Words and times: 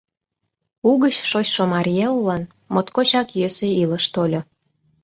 Угыч 0.89 1.15
шочшо 1.29 1.63
Марий 1.73 2.01
эллан 2.07 2.43
моткочак 2.73 3.27
йӧсӧ 3.39 3.67
илыш 3.83 4.05
тольо. 4.13 4.41